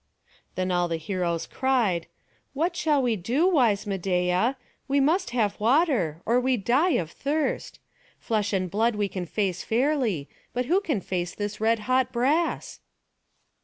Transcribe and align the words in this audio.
Then 0.55 0.71
all 0.71 0.87
the 0.87 0.97
heroes 0.97 1.45
cried, 1.45 2.07
"What 2.53 2.75
shall 2.75 3.03
we 3.03 3.15
do, 3.15 3.47
wise 3.47 3.85
Medeia? 3.85 4.55
We 4.87 4.99
must 4.99 5.29
have 5.29 5.59
water, 5.59 6.23
or 6.25 6.39
we 6.39 6.57
die 6.57 6.93
of 6.97 7.11
thirst. 7.11 7.77
Flesh 8.17 8.51
and 8.51 8.71
blood 8.71 8.95
we 8.95 9.07
can 9.07 9.27
face 9.27 9.63
fairly; 9.63 10.27
but 10.53 10.65
who 10.65 10.81
can 10.81 11.01
face 11.01 11.35
this 11.35 11.61
red 11.61 11.81
hot 11.81 12.11
brass?" 12.11 12.79